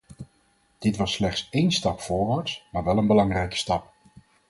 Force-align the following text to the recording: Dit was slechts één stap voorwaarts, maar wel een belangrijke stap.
Dit 0.77 0.97
was 0.97 1.13
slechts 1.13 1.47
één 1.51 1.71
stap 1.71 2.01
voorwaarts, 2.01 2.63
maar 2.71 2.83
wel 2.83 2.97
een 2.97 3.07
belangrijke 3.07 3.55
stap. 3.55 3.91